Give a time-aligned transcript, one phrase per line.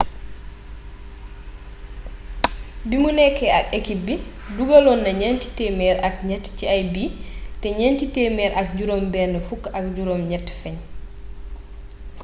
[2.89, 4.15] bimu nekké ak ekip bi
[4.57, 7.15] dugalonna nienti temer ak niet ci ay bii
[7.61, 10.77] té nienti temer ak jirom ben fuk ak jirom niet fegn